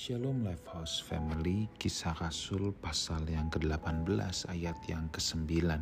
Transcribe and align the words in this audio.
Shalom 0.00 0.48
Lifehouse 0.48 1.04
Family, 1.04 1.68
kisah 1.76 2.16
Rasul 2.16 2.72
pasal 2.72 3.20
yang 3.28 3.52
ke-18 3.52 4.48
ayat 4.48 4.80
yang 4.88 5.12
ke-9. 5.12 5.76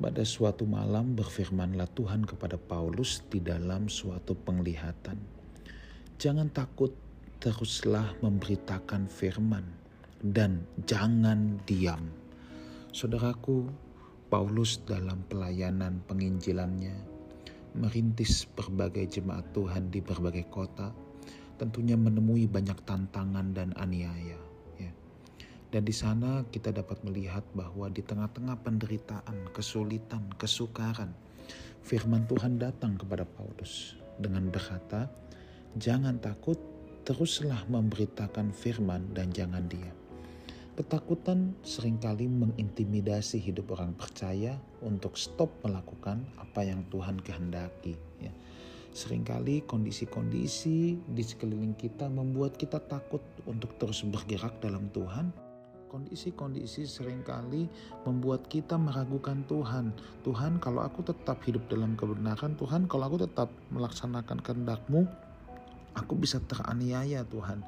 Pada 0.00 0.24
suatu 0.24 0.64
malam 0.64 1.12
berfirmanlah 1.12 1.92
Tuhan 1.92 2.24
kepada 2.24 2.56
Paulus 2.56 3.20
di 3.28 3.44
dalam 3.44 3.92
suatu 3.92 4.32
penglihatan. 4.32 5.20
Jangan 6.16 6.48
takut, 6.56 6.96
teruslah 7.36 8.16
memberitakan 8.24 9.12
firman 9.12 9.68
dan 10.24 10.64
jangan 10.88 11.60
diam. 11.68 12.00
Saudaraku, 12.96 13.68
Paulus 14.32 14.80
dalam 14.88 15.20
pelayanan 15.28 16.00
penginjilannya 16.08 16.96
merintis 17.76 18.48
berbagai 18.56 19.20
jemaat 19.20 19.44
Tuhan 19.52 19.92
di 19.92 20.00
berbagai 20.00 20.48
kota 20.48 20.96
tentunya 21.56 21.96
menemui 21.96 22.48
banyak 22.48 22.76
tantangan 22.84 23.52
dan 23.56 23.72
aniaya. 23.76 24.38
Ya. 24.76 24.92
Dan 25.72 25.82
di 25.84 25.94
sana 25.96 26.44
kita 26.48 26.72
dapat 26.72 27.02
melihat 27.02 27.42
bahwa 27.56 27.88
di 27.90 28.04
tengah-tengah 28.04 28.60
penderitaan, 28.60 29.50
kesulitan, 29.52 30.28
kesukaran, 30.36 31.12
firman 31.82 32.24
Tuhan 32.28 32.60
datang 32.60 33.00
kepada 33.00 33.24
Paulus 33.24 33.96
dengan 34.20 34.48
berkata, 34.52 35.08
Jangan 35.76 36.16
takut, 36.24 36.56
teruslah 37.04 37.68
memberitakan 37.68 38.48
firman 38.50 39.12
dan 39.12 39.28
jangan 39.28 39.68
diam. 39.68 39.92
Ketakutan 40.76 41.56
sering 41.64 41.96
kali 41.96 42.28
mengintimidasi 42.28 43.40
hidup 43.40 43.72
orang 43.76 43.96
percaya 43.96 44.60
untuk 44.84 45.16
stop 45.16 45.48
melakukan 45.64 46.20
apa 46.36 46.60
yang 46.64 46.84
Tuhan 46.92 47.16
kehendaki. 47.20 47.96
Ya. 48.20 48.28
Seringkali 48.96 49.68
kondisi-kondisi 49.68 50.96
di 51.04 51.20
sekeliling 51.20 51.76
kita 51.76 52.08
membuat 52.08 52.56
kita 52.56 52.80
takut 52.80 53.20
untuk 53.44 53.76
terus 53.76 54.00
bergerak 54.08 54.56
dalam 54.64 54.88
Tuhan. 54.88 55.36
Kondisi-kondisi 55.92 56.88
sering 56.88 57.20
kali 57.20 57.68
membuat 58.08 58.48
kita 58.48 58.80
meragukan 58.80 59.44
Tuhan. 59.44 59.92
Tuhan 60.24 60.56
kalau 60.64 60.80
aku 60.80 61.04
tetap 61.04 61.44
hidup 61.44 61.68
dalam 61.68 61.92
kebenaran, 61.92 62.56
Tuhan 62.56 62.88
kalau 62.88 63.04
aku 63.12 63.28
tetap 63.28 63.52
melaksanakan 63.68 64.40
kehendak-Mu, 64.40 65.04
aku 65.92 66.16
bisa 66.16 66.40
teraniaya 66.48 67.20
Tuhan. 67.28 67.60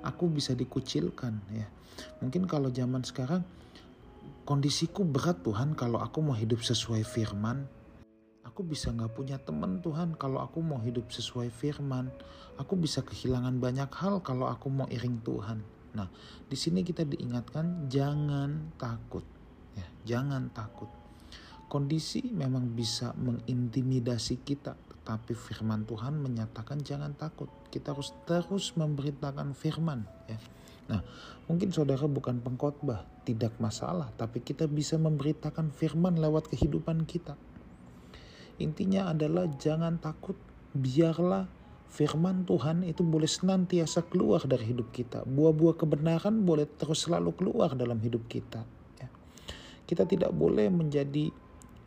Aku 0.00 0.32
bisa 0.32 0.56
dikucilkan 0.56 1.44
ya. 1.52 1.68
Mungkin 2.24 2.48
kalau 2.48 2.72
zaman 2.72 3.04
sekarang 3.04 3.44
kondisiku 4.48 5.04
berat 5.04 5.44
Tuhan 5.44 5.76
kalau 5.76 6.00
aku 6.00 6.24
mau 6.24 6.32
hidup 6.32 6.64
sesuai 6.64 7.04
firman, 7.04 7.68
Aku 8.50 8.66
bisa 8.66 8.90
nggak 8.90 9.14
punya 9.14 9.38
teman 9.38 9.78
Tuhan 9.78 10.18
kalau 10.18 10.42
aku 10.42 10.58
mau 10.58 10.82
hidup 10.82 11.06
sesuai 11.14 11.54
firman. 11.54 12.10
Aku 12.58 12.74
bisa 12.74 12.98
kehilangan 12.98 13.62
banyak 13.62 13.86
hal 13.94 14.18
kalau 14.26 14.50
aku 14.50 14.66
mau 14.66 14.90
iring 14.90 15.22
Tuhan. 15.22 15.62
Nah, 15.94 16.10
di 16.50 16.58
sini 16.58 16.82
kita 16.82 17.06
diingatkan 17.06 17.86
jangan 17.86 18.74
takut. 18.74 19.22
Ya, 19.78 19.86
jangan 20.02 20.50
takut. 20.50 20.90
Kondisi 21.70 22.26
memang 22.34 22.74
bisa 22.74 23.14
mengintimidasi 23.14 24.42
kita, 24.42 24.74
tetapi 24.74 25.30
firman 25.30 25.86
Tuhan 25.86 26.18
menyatakan 26.18 26.82
jangan 26.82 27.14
takut. 27.14 27.46
Kita 27.70 27.94
harus 27.94 28.10
terus 28.26 28.74
memberitakan 28.74 29.54
firman, 29.54 30.02
ya. 30.26 30.42
Nah, 30.90 31.06
mungkin 31.46 31.70
saudara 31.70 32.02
bukan 32.10 32.42
pengkhotbah, 32.42 33.06
tidak 33.22 33.54
masalah, 33.62 34.10
tapi 34.18 34.42
kita 34.42 34.66
bisa 34.66 34.98
memberitakan 34.98 35.70
firman 35.70 36.18
lewat 36.18 36.50
kehidupan 36.50 37.06
kita. 37.06 37.38
Intinya 38.60 39.08
adalah 39.08 39.48
jangan 39.56 39.96
takut, 39.96 40.36
biarlah 40.76 41.48
firman 41.90 42.46
Tuhan 42.46 42.86
itu 42.86 43.02
boleh 43.02 43.26
senantiasa 43.26 44.06
keluar 44.06 44.44
dari 44.46 44.70
hidup 44.70 44.92
kita. 44.92 45.26
Buah-buah 45.26 45.80
kebenaran 45.80 46.46
boleh 46.46 46.68
terus 46.78 47.08
selalu 47.08 47.34
keluar 47.34 47.74
dalam 47.74 47.98
hidup 47.98 48.28
kita. 48.30 48.62
Ya. 49.00 49.08
Kita 49.88 50.06
tidak 50.06 50.30
boleh 50.30 50.68
menjadi 50.68 51.32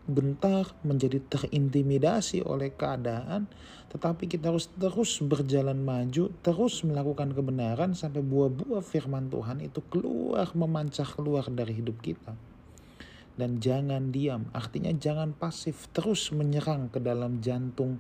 bentar, 0.04 0.68
menjadi 0.84 1.24
terintimidasi 1.24 2.44
oleh 2.44 2.76
keadaan, 2.76 3.48
tetapi 3.88 4.28
kita 4.28 4.52
harus 4.52 4.68
terus 4.76 5.24
berjalan 5.24 5.80
maju, 5.80 6.28
terus 6.44 6.84
melakukan 6.84 7.32
kebenaran 7.32 7.96
sampai 7.96 8.20
buah-buah 8.20 8.84
firman 8.84 9.32
Tuhan 9.32 9.64
itu 9.64 9.80
keluar, 9.88 10.52
memancah 10.52 11.08
keluar 11.08 11.48
dari 11.48 11.80
hidup 11.80 12.04
kita 12.04 12.36
dan 13.40 13.58
jangan 13.58 14.14
diam. 14.14 14.50
Artinya 14.54 14.94
jangan 14.94 15.34
pasif, 15.34 15.90
terus 15.92 16.30
menyerang 16.34 16.90
ke 16.94 17.02
dalam 17.02 17.42
jantung 17.42 17.98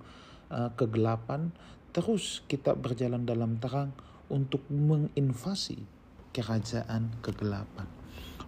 uh, 0.54 0.70
kegelapan, 0.78 1.54
terus 1.94 2.46
kita 2.46 2.78
berjalan 2.78 3.26
dalam 3.26 3.58
terang 3.58 3.94
untuk 4.30 4.66
menginvasi 4.70 5.86
kerajaan 6.34 7.14
kegelapan. 7.22 7.86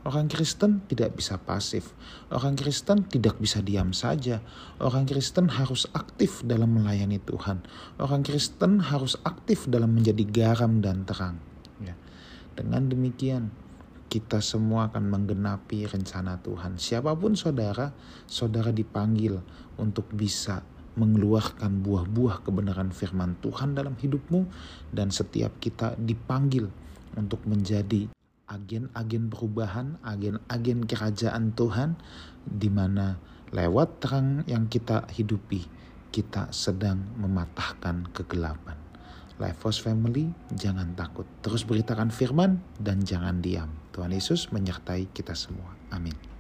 Orang 0.06 0.30
Kristen 0.30 0.86
tidak 0.86 1.18
bisa 1.18 1.42
pasif. 1.42 1.90
Orang 2.30 2.54
Kristen 2.54 3.10
tidak 3.10 3.42
bisa 3.42 3.58
diam 3.66 3.90
saja. 3.90 4.38
Orang 4.78 5.10
Kristen 5.10 5.50
harus 5.50 5.90
aktif 5.98 6.46
dalam 6.46 6.78
melayani 6.78 7.18
Tuhan. 7.18 7.66
Orang 7.98 8.22
Kristen 8.22 8.86
harus 8.86 9.18
aktif 9.26 9.66
dalam 9.66 9.98
menjadi 9.98 10.22
garam 10.30 10.78
dan 10.78 11.10
terang. 11.10 11.42
Ya. 11.82 11.98
Dengan 12.54 12.86
demikian, 12.86 13.50
kita 14.08 14.40
semua 14.40 14.88
akan 14.94 15.10
menggenapi 15.10 15.90
rencana 15.90 16.40
Tuhan. 16.40 16.78
Siapa 16.78 17.12
pun 17.18 17.34
saudara, 17.34 17.92
saudara 18.30 18.70
dipanggil 18.70 19.38
untuk 19.82 20.08
bisa 20.14 20.62
mengeluarkan 20.96 21.84
buah-buah 21.84 22.46
kebenaran 22.48 22.90
firman 22.96 23.36
Tuhan 23.44 23.76
dalam 23.76 24.00
hidupmu 24.00 24.48
dan 24.96 25.12
setiap 25.12 25.60
kita 25.60 26.00
dipanggil 26.00 26.72
untuk 27.20 27.44
menjadi 27.44 28.08
agen-agen 28.48 29.28
perubahan, 29.28 30.00
agen-agen 30.06 30.88
kerajaan 30.88 31.52
Tuhan 31.52 32.00
di 32.46 32.70
mana 32.72 33.20
lewat 33.52 34.00
terang 34.00 34.46
yang 34.48 34.72
kita 34.72 35.10
hidupi 35.12 35.66
kita 36.16 36.48
sedang 36.56 37.04
mematahkan 37.20 38.08
kegelapan. 38.16 38.85
Lifehouse 39.36 39.84
Family, 39.84 40.32
jangan 40.56 40.96
takut. 40.96 41.28
Terus 41.44 41.68
beritakan 41.68 42.12
firman 42.12 42.64
dan 42.80 43.04
jangan 43.04 43.44
diam. 43.44 43.72
Tuhan 43.92 44.12
Yesus 44.16 44.52
menyertai 44.52 45.12
kita 45.12 45.36
semua. 45.36 45.76
Amin. 45.92 46.35